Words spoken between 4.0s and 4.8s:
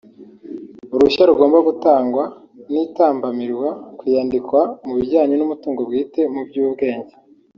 iyandikwa